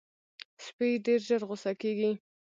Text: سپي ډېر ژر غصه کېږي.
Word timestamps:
سپي 0.65 0.89
ډېر 1.05 1.19
ژر 1.27 1.41
غصه 1.49 1.71
کېږي. 1.81 2.11